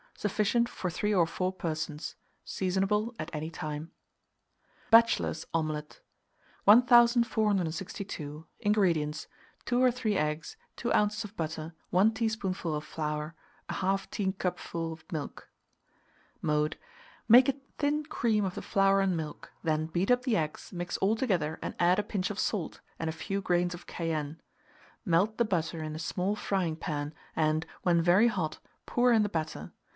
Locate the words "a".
17.49-17.55, 21.97-22.03, 23.09-23.13, 25.95-25.99